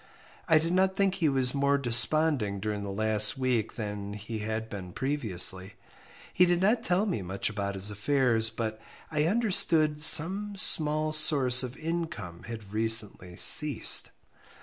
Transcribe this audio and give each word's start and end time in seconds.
I 0.47 0.57
did 0.57 0.73
not 0.73 0.95
think 0.95 1.13
he 1.13 1.29
was 1.29 1.53
more 1.53 1.77
desponding 1.77 2.59
during 2.59 2.81
the 2.81 2.89
last 2.89 3.37
week 3.37 3.75
than 3.75 4.13
he 4.13 4.39
had 4.39 4.67
been 4.67 4.93
previously. 4.93 5.75
He 6.33 6.47
did 6.47 6.59
not 6.59 6.81
tell 6.81 7.05
me 7.05 7.21
much 7.21 7.51
about 7.51 7.75
his 7.75 7.91
affairs, 7.91 8.49
but 8.49 8.81
I 9.11 9.25
understood 9.25 10.01
some 10.01 10.55
small 10.55 11.11
source 11.11 11.61
of 11.61 11.77
income 11.77 12.45
had 12.47 12.73
recently 12.73 13.35
ceased. 13.35 14.09